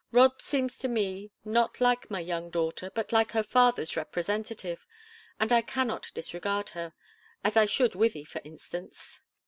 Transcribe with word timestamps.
Rob 0.11 0.41
seems 0.41 0.79
to 0.79 0.87
me 0.87 1.31
not 1.45 1.79
like 1.79 2.09
my 2.09 2.19
young 2.19 2.49
daughter, 2.49 2.89
but 2.89 3.11
like 3.11 3.33
her 3.33 3.43
father's 3.43 3.95
representative, 3.95 4.87
and 5.39 5.53
I 5.53 5.61
cannot 5.61 6.11
disregard 6.15 6.69
her, 6.69 6.93
as 7.43 7.55
I 7.55 7.67
should 7.67 7.91
Wythie, 7.91 8.25
for 8.25 8.41
instance." 8.43 9.21